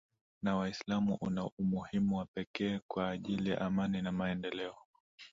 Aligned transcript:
na 0.43 0.55
Waislamu 0.57 1.17
una 1.21 1.45
umuhimu 1.47 2.17
wa 2.17 2.25
pekee 2.25 2.79
kwa 2.87 3.09
ajili 3.09 3.49
ya 3.49 3.61
amani 3.61 4.01
na 4.01 4.11
maendeleo 4.11 4.75